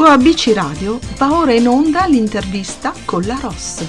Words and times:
Su 0.00 0.06
ABC 0.06 0.52
Radio 0.54 0.98
va 1.18 1.36
ora 1.36 1.52
in 1.52 1.68
onda 1.68 2.06
l'intervista 2.06 2.94
con 3.04 3.20
la 3.24 3.38
Ross. 3.38 3.86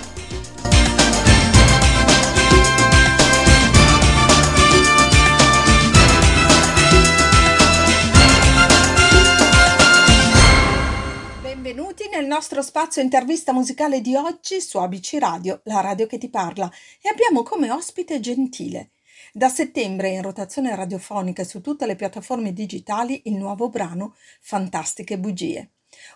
Benvenuti 11.42 12.10
nel 12.12 12.26
nostro 12.26 12.62
spazio 12.62 13.02
intervista 13.02 13.54
musicale 13.54 14.02
di 14.02 14.14
oggi 14.14 14.60
su 14.60 14.80
ABC 14.80 15.16
Radio, 15.18 15.62
la 15.64 15.80
radio 15.80 16.08
che 16.08 16.18
ti 16.18 16.30
parla, 16.30 16.70
e 17.02 17.08
abbiamo 17.08 17.42
come 17.44 17.72
ospite 17.72 18.20
Gentile. 18.20 18.90
Da 19.32 19.48
settembre 19.48 20.10
in 20.10 20.22
rotazione 20.22 20.76
radiofonica 20.76 21.46
su 21.46 21.62
tutte 21.62 21.86
le 21.86 21.96
piattaforme 21.96 22.52
digitali 22.52 23.22
il 23.28 23.36
nuovo 23.36 23.70
brano 23.70 24.16
Fantastiche 24.42 25.18
bugie. 25.18 25.70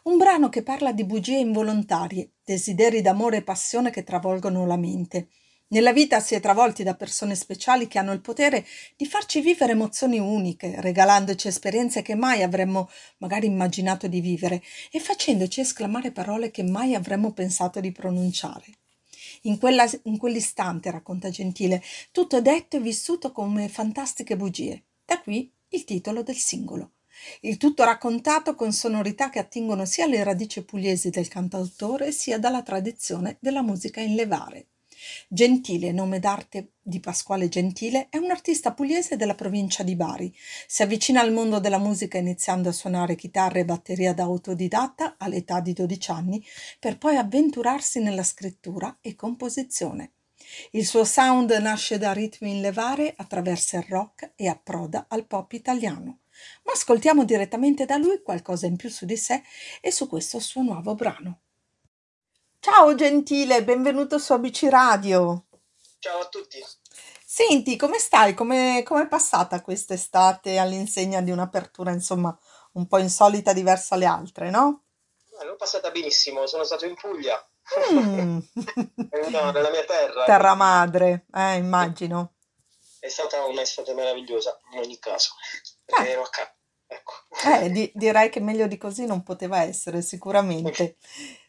Un 0.03 0.17
brano 0.17 0.49
che 0.49 0.63
parla 0.63 0.91
di 0.91 1.03
bugie 1.03 1.37
involontarie, 1.37 2.31
desideri 2.43 3.01
d'amore 3.01 3.37
e 3.37 3.43
passione 3.43 3.91
che 3.91 4.03
travolgono 4.03 4.65
la 4.65 4.77
mente. 4.77 5.27
Nella 5.67 5.91
vita 5.91 6.19
si 6.19 6.35
è 6.35 6.39
travolti 6.39 6.83
da 6.83 6.95
persone 6.95 7.35
speciali 7.35 7.87
che 7.87 7.97
hanno 7.97 8.13
il 8.13 8.21
potere 8.21 8.65
di 8.95 9.05
farci 9.05 9.41
vivere 9.41 9.71
emozioni 9.71 10.19
uniche, 10.19 10.79
regalandoci 10.79 11.47
esperienze 11.47 12.03
che 12.03 12.15
mai 12.15 12.43
avremmo 12.43 12.89
magari 13.17 13.47
immaginato 13.47 14.07
di 14.07 14.21
vivere 14.21 14.61
e 14.91 14.99
facendoci 14.99 15.61
esclamare 15.61 16.11
parole 16.11 16.51
che 16.51 16.63
mai 16.63 16.93
avremmo 16.93 17.33
pensato 17.33 17.79
di 17.79 17.91
pronunciare. 17.91 18.65
In, 19.41 19.57
quella, 19.57 19.89
in 20.03 20.17
quell'istante, 20.17 20.91
racconta 20.91 21.29
Gentile, 21.29 21.81
tutto 22.11 22.37
è 22.37 22.41
detto 22.41 22.77
e 22.77 22.79
vissuto 22.79 23.31
come 23.31 23.67
fantastiche 23.67 24.37
bugie. 24.37 24.83
Da 25.03 25.19
qui 25.19 25.51
il 25.69 25.83
titolo 25.83 26.23
del 26.23 26.37
singolo. 26.37 26.91
Il 27.41 27.57
tutto 27.57 27.83
raccontato 27.83 28.55
con 28.55 28.71
sonorità 28.71 29.29
che 29.29 29.39
attingono 29.39 29.85
sia 29.85 30.05
alle 30.05 30.23
radici 30.23 30.63
pugliesi 30.63 31.09
del 31.09 31.27
cantautore 31.27 32.11
sia 32.11 32.39
dalla 32.39 32.61
tradizione 32.61 33.37
della 33.39 33.61
musica 33.61 34.01
in 34.01 34.15
levare. 34.15 34.67
Gentile, 35.27 35.91
nome 35.91 36.19
d'arte 36.19 36.73
di 36.81 36.99
Pasquale 36.99 37.47
Gentile, 37.49 38.07
è 38.09 38.17
un 38.17 38.31
artista 38.31 38.73
pugliese 38.73 39.15
della 39.17 39.35
provincia 39.35 39.83
di 39.83 39.95
Bari. 39.95 40.33
Si 40.67 40.81
avvicina 40.81 41.21
al 41.21 41.31
mondo 41.31 41.59
della 41.59 41.77
musica 41.77 42.17
iniziando 42.17 42.69
a 42.69 42.73
suonare 42.73 43.15
chitarra 43.15 43.59
e 43.59 43.65
batteria 43.65 44.13
da 44.13 44.23
autodidatta 44.23 45.15
all'età 45.17 45.59
di 45.59 45.73
12 45.73 46.11
anni, 46.11 46.43
per 46.79 46.97
poi 46.97 47.17
avventurarsi 47.17 47.99
nella 47.99 48.23
scrittura 48.23 48.97
e 49.01 49.15
composizione. 49.15 50.13
Il 50.71 50.85
suo 50.85 51.03
sound 51.03 51.51
nasce 51.51 51.97
da 51.97 52.13
ritmi 52.13 52.51
in 52.51 52.61
levare, 52.61 53.13
attraversa 53.15 53.77
il 53.77 53.85
rock 53.89 54.31
e 54.35 54.47
approda 54.47 55.05
al 55.09 55.25
pop 55.25 55.51
italiano. 55.53 56.19
Ma 56.63 56.73
ascoltiamo 56.73 57.23
direttamente 57.23 57.85
da 57.85 57.97
lui 57.97 58.21
qualcosa 58.21 58.65
in 58.65 58.75
più 58.75 58.89
su 58.89 59.05
di 59.05 59.17
sé 59.17 59.43
e 59.81 59.91
su 59.91 60.07
questo 60.07 60.39
suo 60.39 60.61
nuovo 60.61 60.95
brano. 60.95 61.41
Ciao 62.59 62.95
Gentile, 62.95 63.63
benvenuto 63.63 64.17
su 64.17 64.33
ABC 64.33 64.67
Radio. 64.69 65.45
Ciao 65.99 66.21
a 66.21 66.27
tutti. 66.27 66.63
Senti, 67.25 67.75
come 67.75 67.99
stai? 67.99 68.33
Come 68.33 68.79
è 68.79 69.07
passata 69.07 69.61
quest'estate 69.61 70.57
all'insegna 70.57 71.21
di 71.21 71.31
un'apertura, 71.31 71.91
insomma, 71.91 72.37
un 72.73 72.87
po' 72.87 72.97
insolita, 72.97 73.53
diversa 73.53 73.95
alle 73.95 74.05
altre, 74.05 74.49
no? 74.49 74.83
Eh, 75.39 75.45
l'ho 75.45 75.55
passata 75.55 75.91
benissimo, 75.91 76.47
sono 76.47 76.63
stato 76.63 76.85
in 76.85 76.95
Puglia, 76.95 77.43
Mm. 77.91 78.39
no, 79.29 79.51
nella 79.51 79.69
mia 79.71 79.83
terra. 79.85 80.23
Terra 80.25 80.53
madre, 80.53 81.25
eh, 81.33 81.55
immagino. 81.55 82.33
È 82.99 83.09
stata 83.09 83.43
un'estate 83.45 83.93
meravigliosa, 83.93 84.59
in 84.71 84.79
ogni 84.79 84.99
caso, 84.99 85.33
perché 85.85 86.07
Eh, 86.07 86.11
ero 86.11 86.21
a 86.23 86.29
casa. 86.29 86.53
Ecco. 86.87 87.13
eh, 87.63 87.69
di- 87.71 87.91
direi 87.95 88.29
che 88.29 88.39
meglio 88.39 88.67
di 88.67 88.77
così 88.77 89.05
non 89.05 89.23
poteva 89.23 89.61
essere, 89.61 90.01
sicuramente. 90.01 90.97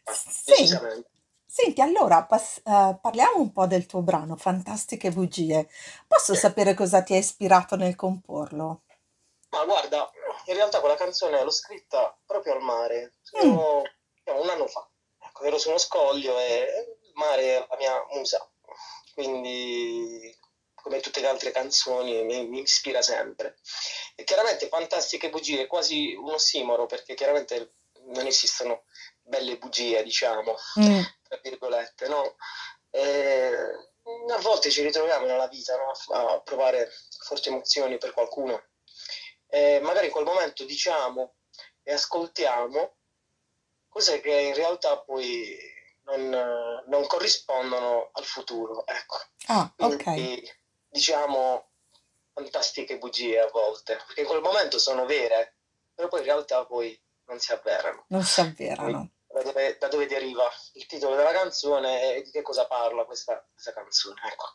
Ah, 0.09 0.13
Senti, 0.13 0.61
Decisamente. 0.61 1.09
senti, 1.45 1.81
allora 1.81 2.23
pass- 2.23 2.59
eh, 2.63 2.97
parliamo 3.01 3.39
un 3.41 3.51
po' 3.51 3.67
del 3.67 3.85
tuo 3.85 4.01
brano, 4.01 4.37
Fantastiche 4.37 5.11
bugie. 5.11 5.67
Posso 6.07 6.33
Sì. 6.33 6.39
sapere 6.39 6.73
cosa 6.73 7.01
ti 7.03 7.13
ha 7.13 7.17
ispirato 7.17 7.75
nel 7.75 7.95
comporlo? 7.97 8.83
Ma 9.49 9.65
guarda, 9.65 10.09
in 10.45 10.53
realtà 10.53 10.79
quella 10.79 10.95
canzone 10.95 11.43
l'ho 11.43 11.51
scritta 11.51 12.17
proprio 12.25 12.53
al 12.53 12.61
mare, 12.61 13.15
Mm, 13.35 13.39
Sono- 13.51 13.81
diciamo, 14.23 14.41
un 14.43 14.49
anno 14.49 14.67
fa. 14.67 14.87
Ecco, 15.19 15.43
ero 15.43 15.57
su 15.57 15.67
uno 15.69 15.77
scoglio 15.77 16.39
e 16.39 16.95
il 17.03 17.11
mare 17.15 17.41
è 17.57 17.67
la 17.69 17.75
mia 17.77 18.05
musa, 18.13 18.49
quindi 19.13 20.33
come 20.87 21.01
tutte 21.01 21.19
le 21.19 21.27
altre 21.27 21.51
canzoni 21.51 22.23
mi, 22.23 22.47
mi 22.47 22.61
ispira 22.61 23.01
sempre. 23.01 23.57
E 24.15 24.23
chiaramente 24.23 24.69
fantastiche 24.69 25.29
bugie, 25.29 25.63
è 25.63 25.67
quasi 25.67 26.13
un 26.13 26.31
ossimoro 26.31 26.85
perché 26.85 27.13
chiaramente 27.13 27.73
non 28.05 28.25
esistono 28.25 28.85
belle 29.19 29.57
bugie, 29.57 30.01
diciamo, 30.01 30.55
mm, 30.79 31.01
tra 31.27 31.39
virgolette, 31.43 32.07
no? 32.07 32.37
E 32.89 33.51
a 34.29 34.37
volte 34.39 34.69
ci 34.71 34.81
ritroviamo 34.81 35.25
nella 35.25 35.47
vita, 35.47 35.75
no? 35.75 35.91
A, 36.15 36.33
a 36.35 36.41
provare 36.41 36.89
forti 37.25 37.49
emozioni 37.49 37.97
per 37.97 38.13
qualcuno. 38.13 38.63
E 39.49 39.79
magari 39.81 40.07
in 40.07 40.11
quel 40.11 40.25
momento 40.25 40.63
diciamo 40.63 41.35
e 41.83 41.93
ascoltiamo 41.93 42.95
cose 43.89 44.21
che 44.21 44.31
in 44.31 44.53
realtà 44.53 44.97
poi 44.99 45.57
non, 46.03 46.29
non 46.87 47.07
corrispondono 47.07 48.09
al 48.13 48.23
futuro, 48.23 48.85
ecco. 48.85 49.17
Ah, 49.47 49.73
ok, 49.77 50.03
Quindi 50.03 50.51
diciamo 50.97 51.69
fantastiche 52.33 52.97
bugie 52.97 53.39
a 53.39 53.49
volte, 53.51 53.97
perché 54.05 54.21
in 54.21 54.27
quel 54.27 54.41
momento 54.41 54.79
sono 54.79 55.05
vere, 55.05 55.57
però 55.93 56.07
poi 56.07 56.19
in 56.19 56.25
realtà 56.25 56.65
poi 56.65 56.99
non 57.27 57.39
si 57.39 57.51
avverano. 57.51 58.05
non 58.09 58.23
si 58.23 58.41
avverano. 58.41 59.11
da 59.27 59.43
dove, 59.43 59.77
da 59.79 59.87
dove 59.87 60.07
deriva 60.07 60.49
il 60.73 60.85
titolo 60.87 61.15
della 61.15 61.31
canzone 61.31 62.15
e 62.15 62.21
di 62.23 62.31
che 62.31 62.41
cosa 62.41 62.65
parla 62.65 63.05
questa, 63.05 63.45
questa 63.51 63.73
canzone, 63.73 64.19
ecco. 64.31 64.45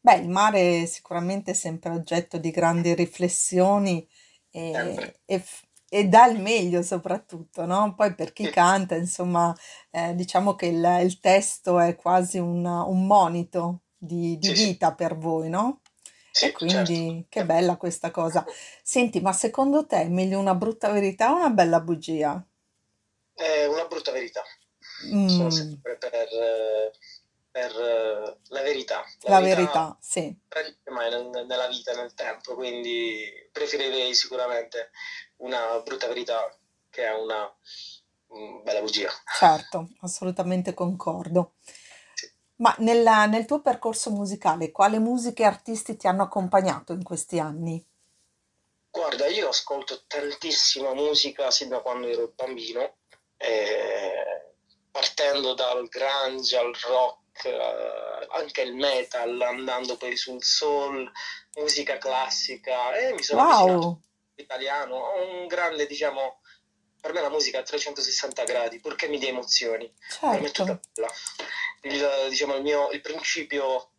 Beh, 0.00 0.16
il 0.16 0.28
mare 0.28 0.82
è 0.82 0.86
sicuramente 0.86 1.54
sempre 1.54 1.90
oggetto 1.90 2.36
di 2.38 2.50
grandi 2.50 2.94
riflessioni 2.94 4.06
e, 4.50 5.18
e 5.24 5.44
e 5.94 6.08
dà 6.08 6.26
il 6.26 6.40
meglio 6.40 6.82
soprattutto, 6.82 7.64
no? 7.66 7.94
Poi 7.94 8.16
per 8.16 8.32
chi 8.32 8.50
canta, 8.50 8.96
insomma, 8.96 9.54
eh, 9.92 10.12
diciamo 10.16 10.56
che 10.56 10.66
il, 10.66 10.98
il 11.02 11.20
testo 11.20 11.78
è 11.78 11.94
quasi 11.94 12.38
un, 12.38 12.64
un 12.66 13.06
monito 13.06 13.83
di, 14.04 14.38
di 14.38 14.50
sì, 14.50 14.56
sì, 14.56 14.70
vita 14.70 14.94
per 14.94 15.16
voi, 15.16 15.48
no? 15.48 15.80
E 16.38 16.52
sì, 16.52 16.54
certo. 16.66 16.92
quindi 16.92 17.26
che 17.28 17.44
bella 17.44 17.76
questa 17.76 18.10
cosa. 18.10 18.44
Senti, 18.82 19.20
ma 19.20 19.32
secondo 19.32 19.86
te 19.86 20.02
è 20.02 20.08
meglio 20.08 20.38
una 20.38 20.54
brutta 20.54 20.90
verità 20.90 21.32
o 21.32 21.36
una 21.36 21.50
bella 21.50 21.80
bugia? 21.80 22.44
È 23.32 23.66
una 23.66 23.86
brutta 23.86 24.10
verità. 24.12 24.42
Sono 25.24 25.50
Mm, 25.50 25.50
sempre 25.50 25.96
per, 25.98 26.10
eh, 26.32 26.90
per 27.50 27.70
eh, 27.70 28.38
la 28.48 28.62
verità. 28.62 29.04
La 29.26 29.30
la 29.30 29.40
verità 29.40 29.50
verità, 29.56 29.96
sì. 30.00 30.34
mai 30.90 31.10
nel- 31.10 31.46
nella 31.46 31.68
vita, 31.68 31.92
nel 31.94 32.14
tempo, 32.14 32.54
quindi 32.54 33.48
preferirei 33.52 34.14
sicuramente 34.14 34.90
una 35.38 35.80
brutta 35.80 36.06
verità 36.08 36.48
che 36.90 37.06
una 37.08 37.52
mm, 38.34 38.62
bella 38.62 38.80
bugia. 38.80 39.10
Certo, 39.30 39.90
assolutamente 40.00 40.72
concordo. 40.74 41.56
Ma 42.64 42.74
nella- 42.78 43.26
nel 43.26 43.44
tuo 43.46 43.60
percorso 43.60 44.10
musicale, 44.10 44.72
quale 44.72 44.98
musiche 44.98 45.42
e 45.42 45.46
artisti 45.46 45.96
ti 45.96 46.08
hanno 46.08 46.24
accompagnato 46.24 46.92
in 46.92 47.04
questi 47.04 47.38
anni? 47.38 47.86
Guarda, 48.90 49.26
io 49.26 49.48
ascolto 49.48 50.04
tantissima 50.06 50.94
musica 50.94 51.50
sin 51.50 51.68
da 51.68 51.80
quando 51.80 52.06
ero 52.06 52.32
bambino, 52.34 52.96
eh, 53.36 54.54
partendo 54.90 55.52
dal 55.54 55.86
grunge 55.88 56.56
al 56.56 56.72
rock, 56.88 57.44
eh, 57.44 58.26
anche 58.30 58.62
il 58.62 58.74
metal, 58.74 59.40
andando 59.42 59.96
poi 59.96 60.16
sul 60.16 60.42
soul, 60.42 61.10
musica 61.56 61.98
classica, 61.98 62.94
e 62.96 63.12
mi 63.12 63.22
sono 63.22 63.42
Wow, 63.42 64.00
all'italiano. 64.36 64.94
Ho 64.96 65.40
un 65.40 65.46
grande, 65.48 65.86
diciamo, 65.86 66.40
per 67.04 67.12
me 67.12 67.20
la 67.20 67.28
musica 67.28 67.58
a 67.58 67.62
360 67.62 68.44
gradi, 68.44 68.80
purché 68.80 69.08
mi 69.08 69.18
dia 69.18 69.28
emozioni. 69.28 69.92
Per 70.20 70.40
me 70.40 70.46
è 70.48 70.50
tutta 70.50 70.80
certo. 70.80 70.88
bella. 70.94 71.12
Il, 71.82 72.28
diciamo, 72.30 72.54
il 72.54 72.62
mio, 72.62 72.88
il 72.92 73.02
principio 73.02 73.90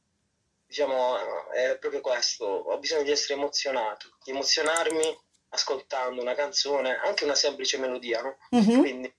diciamo, 0.65 1.51
è 1.51 1.77
proprio 1.77 2.01
questo, 2.01 2.45
ho 2.45 2.79
bisogno 2.79 3.03
di 3.03 3.11
essere 3.11 3.35
emozionato, 3.35 4.17
di 4.23 4.31
emozionarmi 4.31 5.19
ascoltando 5.49 6.19
una 6.19 6.33
canzone, 6.33 6.97
anche 6.97 7.25
una 7.25 7.35
semplice 7.35 7.77
melodia, 7.77 8.23
no? 8.23 8.37
Mhm. 8.49 8.79
Quindi 8.79 9.15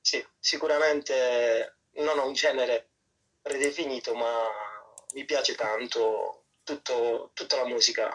sì, 0.00 0.26
sicuramente 0.40 1.80
non 1.96 2.18
ho 2.18 2.26
un 2.26 2.32
genere 2.32 2.88
predefinito, 3.42 4.14
ma 4.14 4.48
mi 5.12 5.26
piace 5.26 5.54
tanto 5.54 6.44
tutto- 6.62 7.30
tutta 7.34 7.56
la 7.56 7.66
musica 7.66 8.10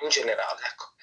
in 0.00 0.08
generale, 0.08 0.62
ecco. 0.66 0.93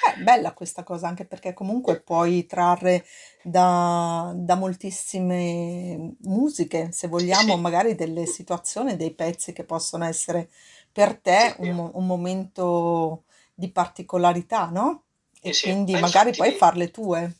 È 0.00 0.16
bella 0.16 0.52
questa 0.54 0.82
cosa 0.82 1.06
anche 1.08 1.24
perché 1.26 1.52
comunque 1.52 2.00
puoi 2.00 2.46
trarre 2.46 3.04
da, 3.42 4.32
da 4.34 4.54
moltissime 4.56 6.14
musiche, 6.22 6.90
se 6.92 7.08
vogliamo, 7.08 7.56
Sì, 7.56 7.56
magari 7.56 7.94
delle 7.94 8.26
situazioni, 8.26 8.96
dei 8.96 9.12
pezzi 9.14 9.52
che 9.52 9.64
possono 9.64 10.04
essere 10.04 10.50
per 10.92 11.18
te 11.20 11.54
un, 11.58 11.74
mo- 11.74 11.90
un 11.94 12.06
momento 12.06 13.24
di 13.54 13.70
particolarità, 13.70 14.66
no? 14.70 15.04
sì, 15.42 15.52
E 15.52 15.54
sì. 15.54 15.68
quindi 15.68 15.96
Ma 15.96 15.98
magari 15.98 16.34
poi 16.34 16.50
infatti 16.50 16.52
farle 16.52 16.90
tue. 16.90 17.36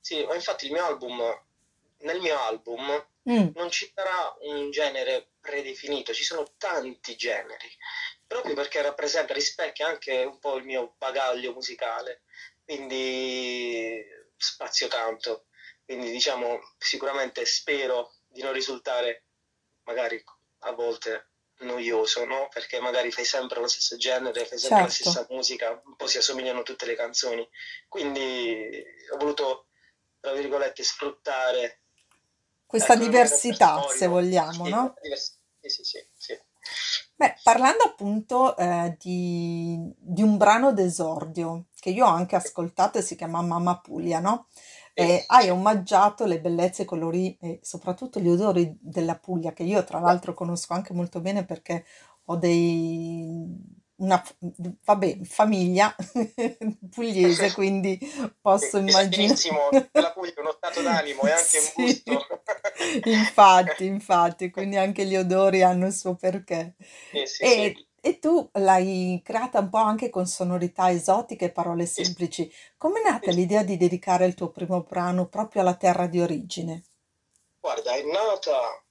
Sì, 0.00 0.24
ma 0.24 0.34
infatti 0.34 0.66
il 0.66 0.72
mio 0.72 0.84
album, 0.84 1.18
nel 1.98 2.20
mio 2.20 2.38
album 2.38 3.06
Mm, 3.26 3.54
non 3.54 3.70
ci 3.70 3.90
sarà 3.94 4.34
un 4.42 4.70
genere 4.70 5.32
predefinito, 5.40 6.12
ci 6.12 6.24
sono 6.24 6.52
tanti 6.58 7.16
generi, 7.16 7.68
proprio 8.32 8.54
perché 8.54 8.80
rappresenta, 8.80 9.34
rispecchia 9.34 9.86
anche 9.86 10.24
un 10.24 10.38
po' 10.38 10.56
il 10.56 10.64
mio 10.64 10.94
bagaglio 10.96 11.52
musicale, 11.52 12.22
quindi 12.64 14.02
spazio 14.36 14.88
tanto. 14.88 15.46
Quindi 15.84 16.10
diciamo, 16.10 16.60
sicuramente 16.78 17.44
spero 17.44 18.14
di 18.26 18.40
non 18.42 18.52
risultare 18.52 19.24
magari 19.84 20.22
a 20.60 20.72
volte 20.72 21.28
noioso, 21.58 22.24
no? 22.24 22.48
Perché 22.52 22.80
magari 22.80 23.10
fai 23.10 23.24
sempre 23.24 23.60
lo 23.60 23.66
stesso 23.68 23.96
genere, 23.96 24.46
fai 24.46 24.58
sempre 24.58 24.84
la 24.84 24.88
certo. 24.88 25.10
stessa 25.10 25.26
musica, 25.34 25.82
un 25.84 25.96
po' 25.96 26.06
si 26.06 26.18
assomigliano 26.18 26.62
tutte 26.62 26.86
le 26.86 26.94
canzoni. 26.94 27.46
Quindi 27.88 28.82
ho 29.12 29.16
voluto, 29.18 29.66
tra 30.20 30.32
virgolette, 30.32 30.82
sfruttare 30.82 31.82
Questa 32.66 32.94
Ecco, 32.94 33.02
diversità, 33.04 33.86
se 33.88 34.06
vogliamo, 34.06 34.64
sì, 34.64 34.70
no? 34.70 34.94
divers- 35.02 35.38
sì, 35.60 35.68
sì, 35.68 35.84
sì, 35.84 36.06
sì. 36.16 36.40
Beh, 37.22 37.36
parlando 37.44 37.84
appunto 37.84 38.56
eh, 38.56 38.96
di, 38.98 39.78
di 39.96 40.22
un 40.22 40.36
brano 40.36 40.72
d'esordio 40.72 41.66
che 41.78 41.90
io 41.90 42.04
ho 42.04 42.08
anche 42.08 42.34
ascoltato 42.34 42.98
e 42.98 43.02
si 43.02 43.14
chiama 43.14 43.40
Mamma 43.42 43.78
Puglia, 43.78 44.18
no? 44.18 44.46
E 44.92 45.22
hai 45.28 45.48
omaggiato 45.48 46.24
le 46.26 46.40
bellezze, 46.40 46.82
i 46.82 46.84
colori 46.84 47.36
e 47.40 47.60
soprattutto 47.62 48.18
gli 48.18 48.26
odori 48.28 48.76
della 48.80 49.14
Puglia, 49.16 49.52
che 49.52 49.62
io 49.62 49.84
tra 49.84 50.00
l'altro 50.00 50.34
conosco 50.34 50.74
anche 50.74 50.92
molto 50.94 51.20
bene 51.20 51.44
perché 51.44 51.84
ho 52.24 52.36
dei... 52.36 53.56
una, 54.02 54.22
vabbè, 54.84 55.20
famiglia 55.24 55.94
pugliese, 56.90 57.52
quindi 57.54 57.98
posso 58.40 58.78
immaginare. 58.78 59.90
la 59.92 60.12
Puglia 60.12 60.34
è 60.34 60.40
uno 60.40 60.52
stato 60.52 60.82
d'animo 60.82 61.22
e 61.22 61.30
anche 61.30 61.58
un 61.58 61.64
Sì, 61.76 62.02
gusto. 62.02 62.28
infatti, 63.04 63.86
infatti, 63.86 64.50
quindi 64.50 64.76
anche 64.76 65.04
gli 65.06 65.16
odori 65.16 65.62
hanno 65.62 65.86
il 65.86 65.92
suo 65.92 66.14
perché. 66.16 66.74
Sì, 67.10 67.26
sì, 67.26 67.44
sì. 67.44 67.44
E, 67.44 67.86
e 68.00 68.18
tu 68.18 68.48
l'hai 68.54 69.20
creata 69.24 69.60
un 69.60 69.68
po' 69.70 69.78
anche 69.78 70.10
con 70.10 70.26
sonorità 70.26 70.90
esotiche 70.90 71.46
e 71.46 71.52
parole 71.52 71.86
semplici. 71.86 72.50
Come 72.76 73.00
è 73.00 73.08
nata 73.08 73.30
l'idea 73.30 73.62
di 73.62 73.76
dedicare 73.76 74.26
il 74.26 74.34
tuo 74.34 74.50
primo 74.50 74.82
brano 74.82 75.28
proprio 75.28 75.62
alla 75.62 75.76
terra 75.76 76.06
di 76.06 76.20
origine? 76.20 76.82
Guarda, 77.60 77.94
è 77.94 78.02
nata... 78.02 78.84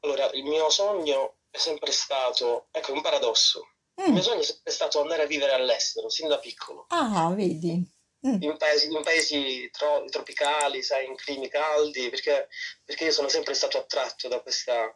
Allora, 0.00 0.28
il 0.32 0.44
mio 0.44 0.68
sogno 0.70 1.36
è 1.50 1.58
sempre 1.58 1.92
stato... 1.92 2.66
Ecco, 2.72 2.92
un 2.92 3.00
paradosso. 3.02 3.68
Il 4.06 4.12
mio 4.12 4.20
Mm, 4.20 4.24
sogno 4.24 4.40
è 4.40 4.44
sempre 4.44 4.72
stato 4.72 5.00
andare 5.00 5.22
a 5.22 5.26
vivere 5.26 5.52
all'estero, 5.52 6.08
sin 6.08 6.28
da 6.28 6.38
piccolo. 6.38 6.86
Ah, 6.88 7.32
vedi? 7.34 7.84
Mm, 8.26 8.42
In 8.42 8.56
paesi, 8.56 8.86
in 8.92 9.02
paesi 9.02 9.70
tro- 9.70 10.04
tropicali, 10.06 10.82
sai, 10.82 11.06
in 11.06 11.16
climi 11.16 11.48
caldi, 11.48 12.08
perché, 12.10 12.48
perché 12.84 13.04
io 13.04 13.12
sono 13.12 13.28
sempre 13.28 13.54
stato 13.54 13.78
attratto 13.78 14.28
da 14.28 14.40
questa, 14.40 14.94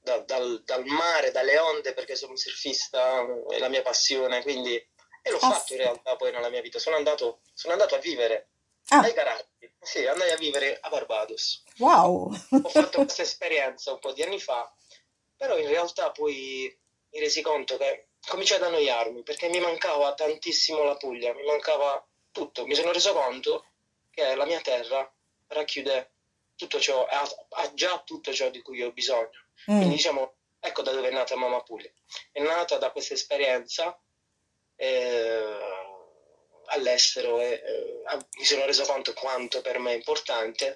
da- 0.00 0.18
dal, 0.20 0.62
dal 0.64 0.84
mare, 0.84 1.30
dalle 1.30 1.58
onde, 1.58 1.92
perché 1.94 2.14
sono 2.16 2.32
un 2.32 2.36
surfista, 2.38 3.24
è 3.48 3.58
la 3.58 3.68
mia 3.68 3.82
passione, 3.82 4.42
quindi, 4.42 4.74
e 4.76 5.30
l'ho 5.30 5.38
fatto 5.38 5.72
in 5.74 5.78
realtà 5.80 6.16
poi 6.16 6.30
nella 6.32 6.48
mia 6.50 6.60
vita. 6.62 6.78
Sono 6.78 6.96
andato, 6.96 7.40
sono 7.54 7.72
andato 7.74 7.94
a 7.94 7.98
vivere 7.98 8.50
ai 8.88 9.10
Ah, 9.10 9.12
Caraibi, 9.12 9.74
sì, 9.80 10.06
andai 10.06 10.30
a 10.30 10.36
vivere 10.36 10.78
a 10.80 10.88
Barbados. 10.88 11.62
wow. 11.78 12.30
Ho 12.62 12.68
fatto 12.68 12.98
questa 13.04 13.22
esperienza 13.22 13.92
un 13.92 13.98
po' 13.98 14.12
di 14.12 14.22
anni 14.22 14.40
fa, 14.40 14.70
però 15.36 15.58
in 15.58 15.68
realtà 15.68 16.10
poi 16.10 16.74
mi 17.10 17.20
resi 17.20 17.40
conto 17.42 17.76
che 17.76 18.07
cominciai 18.26 18.58
ad 18.58 18.64
annoiarmi 18.64 19.22
perché 19.22 19.48
mi 19.48 19.60
mancava 19.60 20.14
tantissimo 20.14 20.82
la 20.82 20.96
Puglia, 20.96 21.34
mi 21.34 21.44
mancava 21.44 22.04
tutto. 22.30 22.66
Mi 22.66 22.74
sono 22.74 22.92
reso 22.92 23.12
conto 23.12 23.66
che 24.10 24.34
la 24.34 24.44
mia 24.44 24.60
terra 24.60 25.10
racchiude 25.48 26.12
tutto 26.56 26.80
ciò, 26.80 27.06
ha, 27.06 27.22
ha 27.50 27.74
già 27.74 28.02
tutto 28.04 28.32
ciò 28.32 28.50
di 28.50 28.60
cui 28.62 28.82
ho 28.82 28.92
bisogno. 28.92 29.30
Quindi 29.64 29.86
Mm, 29.86 29.90
diciamo, 29.90 30.34
ecco 30.60 30.82
da 30.82 30.92
dove 30.92 31.08
è 31.08 31.12
nata 31.12 31.36
Mamma 31.36 31.62
Puglia. 31.62 31.90
È 32.32 32.40
nata 32.40 32.78
da 32.78 32.90
questa 32.90 33.14
esperienza 33.14 33.98
eh, 34.76 35.58
all'estero 36.66 37.40
e 37.40 37.52
eh, 37.52 38.02
mi 38.38 38.44
sono 38.44 38.64
reso 38.66 38.84
conto 38.84 39.12
quanto 39.14 39.60
per 39.60 39.78
me 39.78 39.92
è 39.92 39.96
importante 39.96 40.74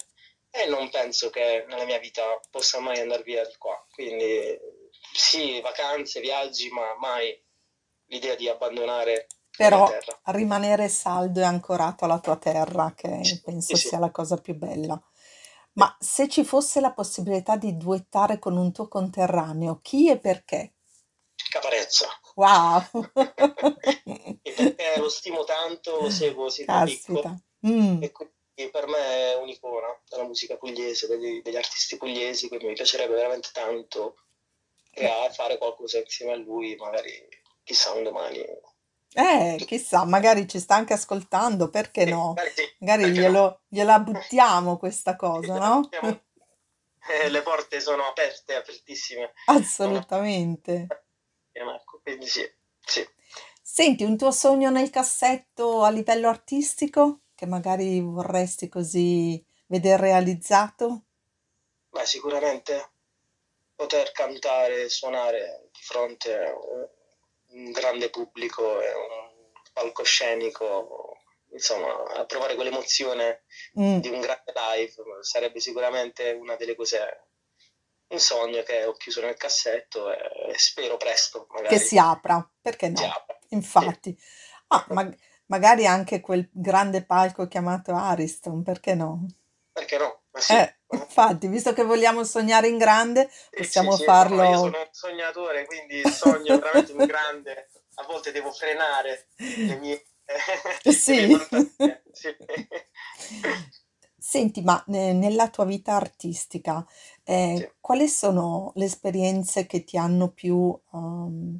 e 0.50 0.66
non 0.66 0.90
penso 0.90 1.30
che 1.30 1.64
nella 1.66 1.84
mia 1.84 1.98
vita 1.98 2.40
possa 2.50 2.78
mai 2.80 2.98
andare 3.00 3.22
via 3.22 3.44
di 3.44 3.56
qua. 3.56 3.84
Quindi 3.90 4.58
sì, 5.14 5.60
vacanze, 5.60 6.20
viaggi, 6.20 6.70
ma 6.70 6.94
mai 6.98 7.40
l'idea 8.06 8.34
di 8.34 8.48
abbandonare 8.48 9.26
Però 9.56 9.86
rimanere 10.26 10.88
saldo 10.88 11.40
e 11.40 11.44
ancorato 11.44 12.04
alla 12.04 12.20
tua 12.20 12.36
terra, 12.36 12.92
Sì, 12.96 12.96
che 12.96 13.40
penso 13.44 13.76
sì, 13.76 13.82
sì. 13.82 13.88
sia 13.88 13.98
la 13.98 14.10
cosa 14.10 14.36
più 14.36 14.54
bella. 14.54 15.00
Ma 15.74 15.96
se 15.98 16.28
ci 16.28 16.44
fosse 16.44 16.80
la 16.80 16.92
possibilità 16.92 17.56
di 17.56 17.76
duettare 17.76 18.38
con 18.38 18.56
un 18.56 18.72
tuo 18.72 18.88
conterraneo, 18.88 19.78
chi 19.82 20.08
e 20.10 20.18
perché? 20.18 20.74
Caparezza. 21.50 22.08
Wow! 22.36 22.82
E 24.44 24.50
perché 24.52 24.98
lo 24.98 25.08
stimo 25.08 25.44
tanto, 25.44 26.00
lo 26.00 26.10
seguo 26.10 26.48
sin 26.50 26.66
da 26.66 26.82
piccolo. 26.82 27.40
Mm, 27.66 28.02
e 28.02 28.10
quindi 28.10 28.70
per 28.72 28.86
me 28.88 29.32
è 29.32 29.36
un'icona 29.36 29.86
della 30.08 30.24
musica 30.24 30.56
pugliese, 30.56 31.06
degli, 31.06 31.40
degli 31.42 31.56
artisti 31.56 31.96
pugliesi, 31.96 32.48
quindi 32.48 32.66
mi 32.66 32.74
piacerebbe 32.74 33.14
veramente 33.14 33.50
tanto 33.52 34.16
creare, 34.92 35.32
fare 35.32 35.58
qualcosa 35.58 35.98
insieme 35.98 36.32
a 36.32 36.36
lui, 36.36 36.76
magari 36.76 37.28
chissà 37.64 37.92
un 37.92 38.02
domani. 38.04 38.38
eh, 39.14 39.62
chissà, 39.66 40.04
magari 40.04 40.48
ci 40.48 40.58
sta 40.58 40.74
anche 40.74 40.94
ascoltando, 40.94 41.68
perché 41.68 42.04
no? 42.06 42.28
magari 42.34 42.50
sì, 42.54 42.62
Magari 42.78 43.02
perché 43.04 43.20
no? 43.20 43.28
glielo, 43.28 43.60
gliela 43.68 44.00
buttiamo 44.00 44.76
questa 44.78 45.16
cosa, 45.16 45.58
no? 45.58 45.88
Eh, 47.04 47.28
le 47.30 47.42
porte 47.42 47.80
sono 47.80 48.04
aperte, 48.04 48.54
apertissime. 48.54 49.32
Assolutamente. 49.46 50.86
Ecco, 51.52 52.00
quindi 52.02 52.26
sì, 52.26 52.48
sì. 52.80 53.06
Senti, 53.62 54.04
un 54.04 54.16
tuo 54.16 54.30
sogno 54.30 54.70
nel 54.70 54.90
cassetto 54.90 55.82
a 55.82 55.90
livello 55.90 56.28
artistico 56.28 57.22
che 57.34 57.46
magari 57.46 58.00
vorresti 58.00 58.68
così 58.68 59.44
vedere 59.66 60.02
realizzato? 60.02 61.04
Beh, 61.92 62.04
sicuramente 62.06 62.90
poter 63.82 64.12
cantare 64.12 64.84
e 64.84 64.88
suonare 64.88 65.68
di 65.72 65.80
fronte 65.82 66.34
a 66.38 66.52
un 67.54 67.70
grande 67.72 68.10
pubblico 68.10 68.80
e 68.80 68.88
un 68.94 69.50
palcoscenico, 69.72 71.16
insomma, 71.52 72.04
a 72.14 72.24
provare 72.26 72.54
quell'emozione 72.54 73.42
Mm, 73.78 74.00
di 74.00 74.08
un 74.08 74.20
grande 74.20 74.52
live 74.54 74.94
sarebbe 75.22 75.60
sicuramente 75.60 76.30
una 76.32 76.56
delle 76.56 76.74
cose, 76.76 76.98
un 78.08 78.18
sogno 78.20 78.62
che 78.62 78.84
ho 78.84 78.92
chiuso 78.92 79.20
nel 79.20 79.36
cassetto 79.36 80.10
e, 80.12 80.56
spero 80.58 80.96
presto, 80.96 81.46
che 81.46 81.54
magari, 81.54 81.78
si 81.78 81.98
apra, 81.98 82.48
perché 82.60 82.88
si 82.92 83.02
no? 83.02 83.04
apra. 83.04 83.38
Sì. 83.48 83.54
Infatti. 83.54 84.18
Ah, 84.68 84.86
ma- 84.90 85.14
magari 85.46 85.86
anche 85.86 86.20
quel 86.20 86.48
grande 86.52 87.04
palco 87.04 87.46
chiamato 87.48 87.92
Ariston, 87.94 88.62
perché 88.62 88.94
no? 88.94 89.26
Perché 89.72 89.98
no? 89.98 90.21
Ma 90.32 90.40
sì. 90.40 90.54
Eh, 90.54 90.76
infatti, 90.92 91.46
visto 91.48 91.72
che 91.72 91.84
vogliamo 91.84 92.24
sognare 92.24 92.68
in 92.68 92.78
grande, 92.78 93.26
Sì, 93.26 93.36
sì, 93.50 93.56
possiamo 93.56 93.90
sì, 93.90 94.04
no, 94.04 94.12
io 94.12 94.12
farlo. 94.14 94.58
sono 94.58 94.78
un 94.78 94.88
sognatore, 94.90 95.66
quindi 95.66 96.02
sogno 96.06 96.58
veramente 96.58 96.92
in 96.92 97.04
grande. 97.04 97.70
A 97.96 98.04
volte 98.04 98.32
devo 98.32 98.50
frenare 98.50 99.28
le 99.66 99.76
mie, 99.78 100.02
le 100.84 100.92
Sì. 100.92 101.28
fantasie. 101.28 102.04
Sì. 102.12 102.36
Senti, 104.16 104.62
ma 104.62 104.82
ne- 104.86 105.12
nella 105.12 105.50
tua 105.50 105.64
vita 105.64 105.94
artistica, 105.94 106.86
eh, 107.24 107.56
Sì. 107.58 107.70
quali 107.80 108.08
sono 108.08 108.72
le 108.76 108.84
esperienze 108.86 109.66
che 109.66 109.84
ti 109.84 109.98
hanno 109.98 110.30
più 110.30 110.78
ehm, 110.94 111.58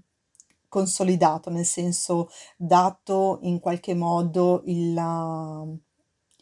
consolidato, 0.68 1.50
nel 1.50 1.66
senso 1.66 2.30
dato 2.56 3.40
in 3.42 3.58
qualche 3.60 3.94
modo 3.94 4.62
il, 4.66 4.96
ah, 4.96 5.64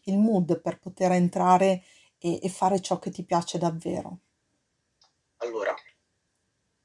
il 0.05 0.19
mood 0.19 0.61
per 0.61 0.79
poter 0.79 1.13
entrare 1.13 1.83
e, 2.21 2.39
e 2.43 2.49
fare 2.49 2.81
ciò 2.81 2.99
che 2.99 3.11
ti 3.11 3.25
piace 3.25 3.59
davvero? 3.59 4.19
Allora, 5.39 5.75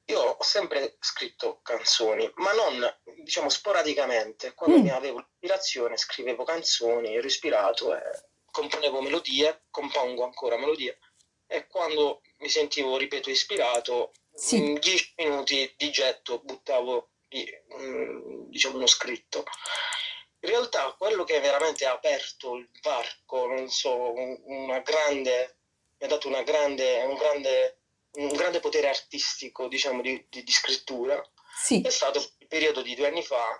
io 0.08 0.20
ho 0.22 0.44
sempre 0.44 0.98
scritto 1.00 1.60
canzoni, 1.64 2.32
ma 2.36 2.52
non, 2.54 2.80
diciamo, 3.24 3.50
sporadicamente. 3.50 4.54
Quando 4.54 4.80
mi 4.80 4.90
Mm, 4.90 4.92
avevo 4.92 5.20
l'ispirazione, 5.20 5.98
scrivevo 5.98 6.44
canzoni, 6.44 7.16
ero 7.16 7.26
ispirato 7.26 7.96
e 7.96 8.02
componevo 8.52 9.02
melodie, 9.02 9.66
compongo 9.72 10.24
ancora 10.24 10.58
melodie. 10.58 11.00
E 11.48 11.68
quando 11.68 12.22
mi 12.40 12.50
sentivo, 12.50 12.98
ripeto, 12.98 13.30
ispirato, 13.30 14.12
sì, 14.34 14.58
in 14.58 14.76
dieci 14.80 15.14
minuti 15.18 15.74
di 15.78 15.90
getto 15.92 16.40
buttavo 16.42 17.10
mm, 17.76 18.50
diciamo, 18.50 18.78
uno 18.78 18.88
scritto. 18.88 19.44
In 20.46 20.52
realtà 20.52 20.94
quello 20.96 21.24
che 21.24 21.40
veramente 21.40 21.86
ha 21.86 21.94
aperto 21.94 22.56
il 22.56 22.70
varco, 22.84 23.48
non 23.48 23.68
so, 23.70 24.12
un- 24.14 24.40
una 24.44 24.80
grande, 24.80 25.58
mi 25.98 26.06
ha 26.06 26.08
dato 26.08 26.28
una 26.28 26.44
grande, 26.44 27.02
un 27.02 27.16
grande, 27.16 27.80
un 28.14 28.28
grande 28.28 28.60
potere 28.60 28.88
artistico, 28.88 29.68
diciamo, 29.68 30.04
di, 30.04 30.24
di- 30.30 30.44
di 30.44 30.52
scrittura, 30.52 31.20
sì, 31.58 31.82
è 31.82 31.90
stato 31.90 32.20
il 32.38 32.48
periodo 32.48 32.84
di 32.84 32.94
due 32.94 33.08
anni 33.08 33.24
fa, 33.24 33.60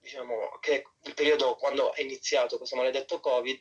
diciamo, 0.00 0.58
che 0.60 0.82
è 0.82 0.84
il 1.04 1.14
periodo 1.14 1.54
quando 1.54 1.92
è 1.94 2.00
iniziato 2.02 2.56
questo 2.58 2.74
maledetto 2.74 3.20
Covid, 3.20 3.60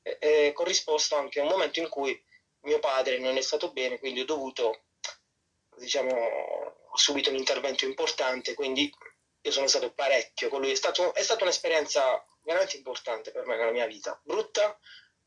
è, 0.00 0.16
è 0.18 0.52
corrisposto 0.54 1.16
anche 1.16 1.40
a 1.40 1.42
un 1.42 1.50
momento 1.50 1.80
in 1.80 1.90
cui 1.90 2.18
mio 2.60 2.78
padre 2.78 3.18
non 3.18 3.36
è 3.36 3.42
stato 3.42 3.72
bene, 3.72 3.98
quindi 3.98 4.20
ho 4.20 4.24
dovuto, 4.24 4.84
diciamo, 5.76 6.14
ho 6.14 6.96
subito 6.96 7.28
un 7.28 7.36
intervento 7.36 7.84
importante, 7.84 8.54
quindi 8.54 8.90
io 9.44 9.50
sono 9.50 9.66
stato 9.66 9.92
parecchio 9.92 10.48
con 10.48 10.60
lui. 10.60 10.70
È, 10.70 10.74
stato, 10.74 11.14
è 11.14 11.22
stata 11.22 11.44
un'esperienza 11.44 12.24
veramente 12.42 12.76
importante 12.76 13.30
per 13.30 13.46
me 13.46 13.56
nella 13.56 13.72
mia 13.72 13.86
vita, 13.86 14.18
brutta, 14.24 14.78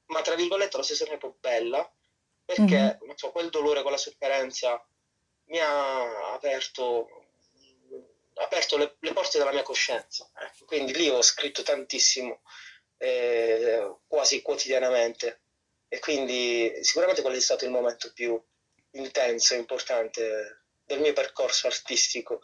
ma 0.07 0.21
tra 0.21 0.35
virgolette 0.35 0.75
allo 0.75 0.85
stesso 0.85 1.05
tempo 1.05 1.37
bella, 1.39 1.87
perché 2.43 2.97
mm-hmm. 3.03 3.11
so, 3.15 3.31
quel 3.31 3.49
dolore, 3.49 3.83
quella 3.83 3.97
sofferenza 3.97 4.83
mi 5.45 5.59
ha 5.59 6.33
aperto, 6.33 7.07
aperto 8.35 8.77
le, 8.77 8.95
le, 8.99 9.13
porte 9.13 9.37
della 9.37 9.51
mia 9.51 9.63
coscienza. 9.63 10.29
Ecco. 10.35 10.65
Quindi 10.65 10.95
lì 10.95 11.09
ho 11.09 11.21
scritto 11.21 11.61
tantissimo, 11.61 12.41
eh, 12.97 13.97
quasi 14.07 14.41
quotidianamente, 14.41 15.41
e 15.89 15.99
quindi 15.99 16.73
sicuramente 16.81 17.21
quello 17.21 17.37
è 17.37 17.41
stato 17.41 17.65
il 17.65 17.71
momento 17.71 18.11
più 18.13 18.41
intenso 18.91 19.53
e 19.53 19.57
importante 19.57 20.63
del 20.83 21.01
mio 21.01 21.13
percorso 21.13 21.67
artistico 21.67 22.41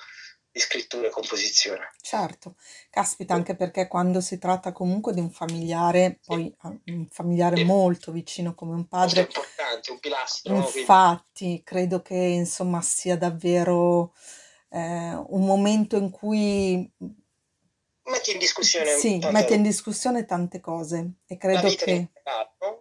di 0.53 0.59
scrittura 0.59 1.07
e 1.07 1.09
composizione. 1.09 1.89
Certo, 1.99 2.55
caspita, 2.91 3.33
anche 3.33 3.55
perché 3.55 3.87
quando 3.87 4.21
si 4.21 4.37
tratta 4.37 4.71
comunque 4.71 5.11
di 5.11 5.19
un 5.19 5.31
familiare, 5.31 6.19
poi 6.23 6.53
ah, 6.59 6.77
un 6.85 7.07
familiare 7.09 7.57
sì. 7.57 7.63
molto 7.63 8.11
vicino 8.11 8.53
come 8.53 8.75
un 8.75 8.87
padre, 8.87 9.21
molto 9.21 9.39
importante, 9.39 9.91
un 9.91 9.99
pilastro. 9.99 10.55
Infatti, 10.55 11.55
no? 11.55 11.61
credo 11.63 12.01
che 12.03 12.13
insomma 12.13 12.83
sia 12.83 13.17
davvero 13.17 14.13
eh, 14.69 15.15
un 15.27 15.43
momento 15.43 15.97
in 15.97 16.11
cui 16.11 16.87
metti 18.05 18.31
in 18.31 18.37
discussione 18.37 18.95
sì, 18.97 19.17
tante... 19.17 19.31
mette 19.31 19.53
in 19.55 19.63
discussione 19.63 20.25
tante 20.25 20.59
cose 20.59 21.13
e 21.25 21.37
credo 21.37 21.67
che 21.75 22.09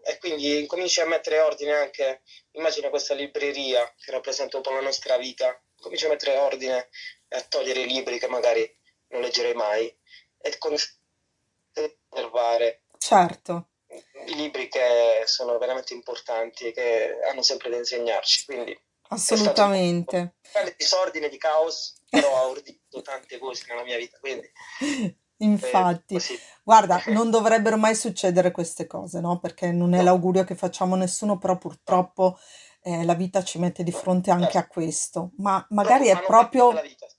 e 0.05 0.19
quindi 0.19 0.67
cominci 0.67 1.01
a 1.01 1.07
mettere 1.07 1.39
ordine 1.39 1.73
anche 1.73 2.23
immagina 2.53 2.91
questa 2.91 3.15
libreria 3.15 3.81
che 3.97 4.11
rappresenta 4.11 4.57
un 4.57 4.63
po' 4.63 4.73
la 4.73 4.81
nostra 4.81 5.17
vita 5.17 5.59
cominci 5.81 6.07
a 6.07 6.09
mettere 6.09 6.37
ordine 6.39 6.89
a 7.33 7.41
togliere 7.43 7.81
i 7.81 7.87
libri 7.87 8.19
che 8.19 8.29
magari 8.29 8.69
non 9.09 9.21
leggerei 9.21 9.55
mai 9.55 9.95
e 10.41 10.59
conservare 10.59 12.83
certo. 12.99 13.69
i 14.27 14.35
libri 14.35 14.69
che 14.69 15.23
sono 15.27 15.59
veramente 15.59 15.95
importanti 15.95 16.67
e 16.67 16.73
che 16.73 17.19
hanno 17.31 17.43
sempre 17.43 17.71
da 17.71 17.77
insegnarci. 17.77 18.45
Quindi 18.45 18.77
Assolutamente. 19.09 20.17
Un 20.17 20.31
grande 20.53 20.75
disordine 20.77 21.29
di 21.29 21.37
caos, 21.37 21.95
però 22.09 22.37
ha 22.37 22.47
ordinato 22.47 23.03
tante 23.03 23.39
cose 23.39 23.65
nella 23.69 23.83
mia 23.83 23.99
vita. 23.99 24.19
Quindi, 24.19 24.51
Infatti, 25.43 26.15
eh, 26.15 26.39
guarda, 26.63 27.03
non 27.09 27.31
dovrebbero 27.31 27.77
mai 27.77 27.95
succedere 27.95 28.51
queste 28.51 28.87
cose, 28.87 29.21
no? 29.21 29.39
Perché 29.39 29.73
non 29.73 29.95
è 29.95 29.99
no. 29.99 30.05
l'augurio 30.05 30.45
che 30.45 30.55
facciamo 30.55 30.95
a 30.95 30.99
nessuno, 30.99 31.39
però 31.39 31.59
purtroppo 31.59 32.39
eh, 32.83 33.05
la 33.05 33.15
vita 33.15 33.43
ci 33.43 33.59
mette 33.59 33.83
di 33.83 33.93
fronte 33.93 34.31
anche 34.31 34.57
a 34.57 34.67
questo, 34.67 35.33
ma 35.39 35.65
magari 35.71 36.07
è 36.07 36.21
proprio, 36.23 36.73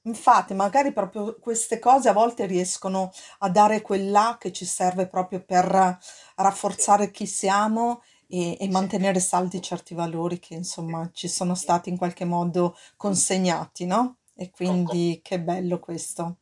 infatti, 0.03 0.53
magari 0.53 0.93
proprio 0.93 1.37
queste 1.39 1.79
cose 1.79 2.09
a 2.09 2.13
volte 2.13 2.45
riescono 2.45 3.11
a 3.39 3.49
dare 3.49 3.81
quella 3.81 4.37
che 4.39 4.51
ci 4.51 4.65
serve 4.65 5.07
proprio 5.07 5.43
per 5.43 5.97
rafforzare 6.35 7.11
chi 7.11 7.25
siamo 7.25 8.01
e, 8.27 8.57
e 8.59 8.69
mantenere 8.69 9.19
saldi 9.19 9.61
certi 9.61 9.93
valori 9.93 10.39
che 10.39 10.55
insomma 10.55 11.09
ci 11.13 11.27
sono 11.27 11.55
stati 11.55 11.89
in 11.89 11.97
qualche 11.97 12.25
modo 12.25 12.75
consegnati, 12.97 13.85
no? 13.85 14.17
E 14.35 14.49
quindi 14.49 15.19
che 15.23 15.39
bello 15.39 15.79
questo. 15.79 16.37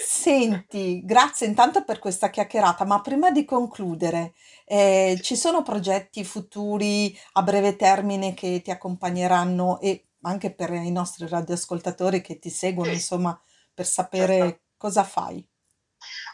Senti, 0.00 1.02
grazie 1.04 1.46
intanto 1.48 1.82
per 1.84 1.98
questa 1.98 2.30
chiacchierata, 2.30 2.84
ma 2.84 3.00
prima 3.00 3.30
di 3.32 3.44
concludere, 3.44 4.32
eh, 4.64 5.18
ci 5.22 5.34
sono 5.36 5.62
progetti 5.62 6.24
futuri 6.24 7.16
a 7.32 7.42
breve 7.42 7.74
termine 7.74 8.32
che 8.32 8.60
ti 8.62 8.70
accompagneranno 8.70 9.80
e 9.80 10.07
anche 10.22 10.54
per 10.54 10.70
i 10.72 10.90
nostri 10.90 11.26
radioascoltatori 11.28 12.20
che 12.20 12.38
ti 12.38 12.50
seguono, 12.50 12.90
insomma, 12.90 13.40
per 13.72 13.86
sapere 13.86 14.36
certo. 14.36 14.62
cosa 14.76 15.04
fai? 15.04 15.46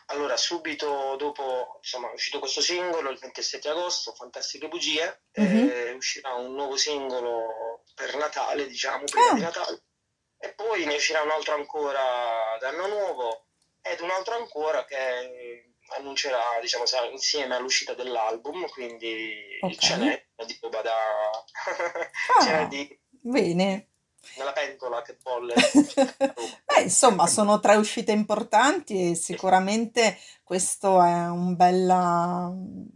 Allora, 0.06 0.36
subito 0.36 1.16
dopo, 1.16 1.78
insomma, 1.78 2.10
è 2.10 2.14
uscito 2.14 2.38
questo 2.38 2.60
singolo 2.60 3.10
il 3.10 3.18
27 3.18 3.68
agosto, 3.68 4.12
Fantastiche 4.12 4.68
Bugie, 4.68 5.22
mm-hmm. 5.40 5.68
eh, 5.68 5.92
uscirà 5.92 6.34
un 6.34 6.52
nuovo 6.52 6.76
singolo 6.76 7.82
per 7.94 8.14
Natale, 8.16 8.66
diciamo, 8.66 9.04
prima 9.04 9.30
ah. 9.30 9.34
di 9.34 9.40
Natale, 9.40 9.84
e 10.38 10.52
poi 10.54 10.84
ne 10.84 10.94
uscirà 10.94 11.22
un 11.22 11.30
altro 11.30 11.54
ancora 11.54 12.02
d'anno 12.60 12.86
nuovo, 12.86 13.46
ed 13.80 14.00
un 14.00 14.10
altro 14.10 14.36
ancora 14.36 14.84
che 14.84 15.74
annuncerà 15.96 16.58
diciamo 16.60 16.84
insieme 17.10 17.56
all'uscita 17.56 17.92
dell'album 17.92 18.66
quindi 18.68 19.58
okay. 19.60 19.76
ce 19.76 19.96
n'è 19.96 20.26
di 20.46 20.58
Bada 20.70 20.94
ah, 22.40 22.64
di 22.64 22.98
bene. 23.24 23.88
Nella 24.38 24.52
pentola 24.52 25.02
che 25.02 25.18
bolle. 25.22 25.54
Beh, 26.64 26.82
insomma 26.82 27.26
sono 27.26 27.60
tre 27.60 27.76
uscite 27.76 28.12
importanti 28.12 29.10
e 29.10 29.14
sicuramente 29.14 30.16
questo 30.42 31.02
è 31.02 31.28
un 31.28 31.56
bella, 31.56 32.50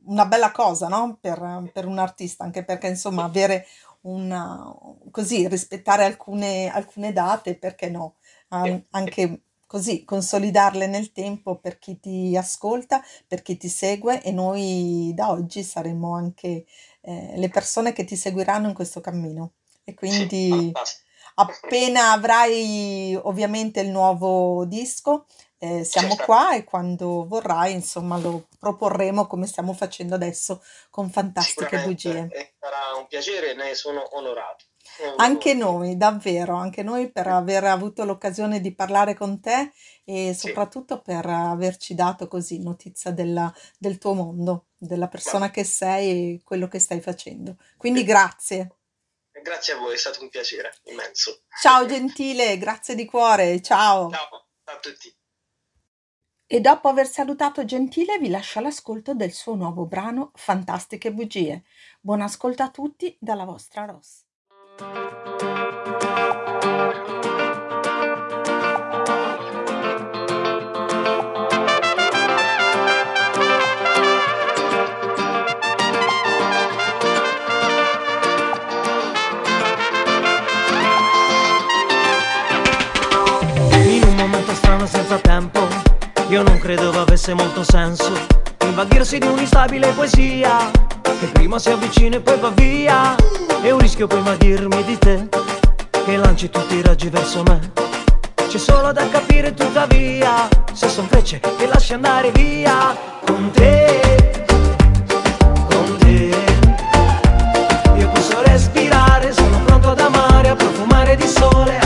una 0.05 0.27
bella 0.27 0.51
cosa 0.51 0.89
no? 0.89 1.19
per, 1.21 1.71
per 1.73 1.87
un 1.87 1.99
artista 1.99 2.45
anche 2.45 2.65
perché 2.65 2.89
insomma 2.89 3.25
avere 3.25 3.67
una 4.03 4.75
così 5.11 5.47
rispettare 5.49 6.05
alcune, 6.05 6.71
alcune 6.73 7.13
date 7.13 7.57
perché 7.57 7.91
no? 7.91 8.17
Anche 8.49 9.43
così 9.67 10.03
consolidarle 10.05 10.87
nel 10.87 11.13
tempo 11.13 11.59
per 11.59 11.79
chi 11.79 12.01
ti 12.01 12.35
ascolta, 12.37 13.03
per 13.27 13.43
chi 13.43 13.59
ti 13.59 13.69
segue 13.69 14.23
e 14.23 14.33
noi 14.33 15.13
da 15.15 15.31
oggi 15.31 15.63
saremo 15.63 16.15
anche 16.15 16.65
eh, 17.03 17.35
le 17.37 17.49
persone 17.51 17.93
che 17.93 18.05
ti 18.05 18.17
seguiranno 18.17 18.69
in 18.69 18.75
questo 18.75 19.03
cammino. 19.03 19.53
E 19.89 19.95
quindi 19.95 20.71
appena 21.37 22.13
avrai 22.13 23.19
ovviamente 23.23 23.81
il 23.81 23.89
nuovo 23.89 24.67
disco, 24.67 25.25
eh, 25.57 25.83
siamo 25.83 26.09
certo. 26.09 26.25
qua 26.25 26.55
e 26.55 26.65
quando 26.65 27.27
vorrai, 27.27 27.73
insomma, 27.73 28.19
lo 28.19 28.49
proporremo 28.59 29.27
come 29.27 29.47
stiamo 29.47 29.73
facendo 29.73 30.15
adesso 30.15 30.63
con 30.91 31.09
fantastiche 31.09 31.79
bugie. 31.85 32.29
Sarà 32.61 32.99
un 32.99 33.07
piacere 33.07 33.55
ne 33.55 33.75
sono 33.75 34.07
onorato. 34.15 34.67
Anche 35.17 35.55
noi, 35.55 35.97
davvero, 35.97 36.55
anche 36.57 36.83
noi 36.83 37.11
per 37.11 37.29
aver 37.29 37.65
avuto 37.65 38.05
l'occasione 38.05 38.61
di 38.61 38.75
parlare 38.75 39.15
con 39.15 39.41
te 39.41 39.73
e 40.05 40.35
soprattutto 40.35 41.01
per 41.01 41.25
averci 41.25 41.95
dato 41.95 42.29
così 42.29 42.61
notizia 42.61 43.11
della, 43.11 43.51
del 43.79 43.97
tuo 43.97 44.13
mondo, 44.13 44.67
della 44.77 45.09
persona 45.09 45.51
che 45.51 45.65
sei 45.65 46.35
e 46.35 46.41
quello 46.45 46.69
che 46.69 46.79
stai 46.79 47.01
facendo. 47.01 47.57
Quindi 47.79 48.05
grazie. 48.05 48.73
Grazie 49.43 49.75
a 49.75 49.77
voi, 49.79 49.95
è 49.95 49.97
stato 49.99 50.23
un 50.23 50.29
piacere 50.29 50.75
immenso. 50.85 51.43
Ciao 51.61 51.87
Gentile, 51.87 52.59
grazie 52.59 52.95
di 52.95 53.05
cuore, 53.05 53.61
ciao. 53.63 54.11
Ciao 54.11 54.49
a 54.65 54.79
tutti. 54.79 55.15
E 56.51 56.61
dopo 56.61 56.89
aver 56.89 57.07
salutato 57.07 57.65
Gentile 57.65 58.19
vi 58.19 58.31
lascio 58.31 58.59
all'ascolto 58.59 59.15
del 59.15 59.33
suo 59.33 59.55
nuovo 59.55 59.85
brano 59.85 60.33
Fantastiche 60.35 61.13
bugie. 61.13 61.65
Buon 62.01 62.23
ascolto 62.23 62.63
a 62.63 62.71
tutti 62.71 63.17
dalla 63.21 63.45
vostra 63.45 63.85
Ross. 63.85 64.25
Avesse 87.29 87.35
molto 87.35 87.63
senso 87.63 88.13
invaghirsi 88.65 89.19
di 89.19 89.27
un'instabile 89.27 89.89
poesia 89.91 90.71
che 91.03 91.27
prima 91.27 91.59
si 91.59 91.71
avvicina 91.71 92.17
e 92.17 92.21
poi 92.21 92.39
va 92.39 92.51
via. 92.51 93.15
È 93.61 93.71
un 93.71 93.79
rischio 93.79 94.07
poi 94.07 94.23
magirmi 94.23 94.85
di 94.85 94.97
te, 94.99 95.29
che 96.05 96.17
lanci 96.17 96.49
tutti 96.49 96.77
i 96.77 96.83
raggi 96.83 97.09
verso 97.09 97.43
me. 97.43 97.73
C'è 98.49 98.59
solo 98.59 98.93
da 98.93 99.09
capire 99.09 99.53
tuttavia, 99.53 100.49
se 100.73 100.89
son 100.89 101.07
frecce 101.09 101.41
che 101.41 101.67
lasci 101.67 101.93
andare 101.93 102.31
via 102.31 102.97
con 103.27 103.51
te. 103.51 104.47
Con 105.69 105.97
te. 105.99 106.31
Io 107.97 108.09
posso 108.09 108.41
respirare, 108.43 109.33
sono 109.33 109.61
pronto 109.65 109.91
ad 109.91 110.01
amare, 110.01 110.49
a 110.51 110.57
profumare 110.57 111.17
di 111.17 111.27
sole, 111.27 111.78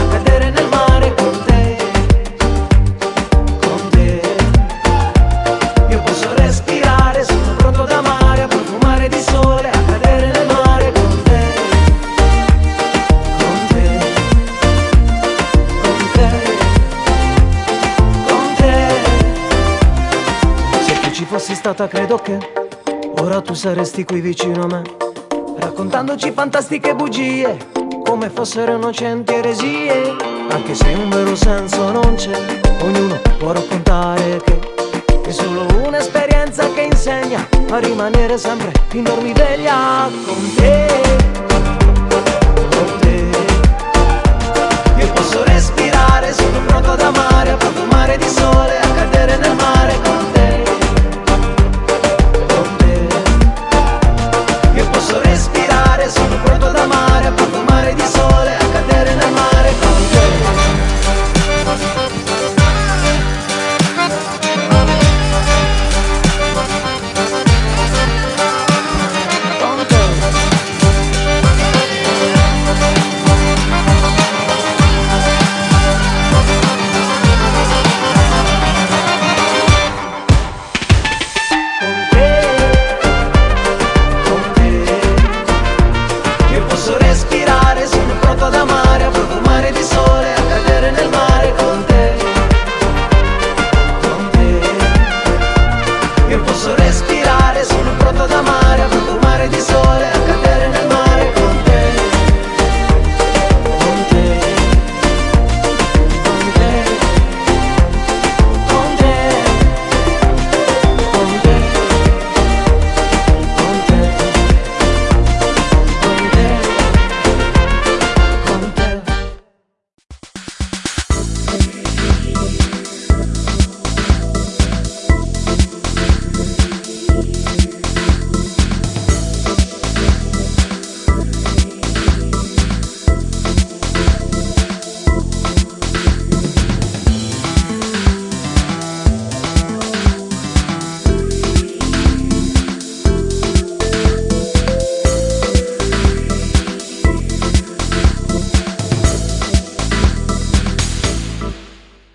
fidanzata 21.72 21.88
credo 21.88 22.16
che 22.18 22.38
ora 23.20 23.40
tu 23.40 23.54
saresti 23.54 24.04
qui 24.04 24.20
vicino 24.20 24.64
a 24.64 24.66
me 24.66 24.82
Raccontandoci 25.58 26.30
fantastiche 26.32 26.94
bugie 26.94 27.56
come 28.04 28.28
fossero 28.28 28.74
innocenti 28.74 29.32
eresie. 29.32 30.16
Anche 30.50 30.74
se 30.74 30.92
un 30.92 31.08
vero 31.08 31.34
senso 31.34 31.90
non 31.90 32.14
c'è 32.14 32.36
ognuno 32.82 33.18
può 33.38 33.52
raccontare 33.52 34.40
che 34.44 34.58
È 35.24 35.30
solo 35.30 35.66
un'esperienza 35.86 36.70
che 36.72 36.82
insegna 36.82 37.46
a 37.70 37.78
rimanere 37.78 38.36
sempre 38.36 38.72
in 38.92 39.04
dormiveglia 39.04 40.10
con 40.26 40.54
te. 40.56 40.86
Con 42.70 42.98
te. 43.00 43.30
Io 44.98 45.12
posso 45.12 45.42
respirare, 45.44 46.32
sono 46.32 46.60
pronto 46.66 46.90
ad 46.90 47.00
amare, 47.00 47.50
a 47.52 47.56
profumare 47.56 48.18
di 48.18 48.28
sole, 48.28 48.78
a 48.78 48.88
cadere 48.94 49.36
nel 49.36 49.54
mare 49.54 49.94
con 50.02 50.31
te 50.31 50.31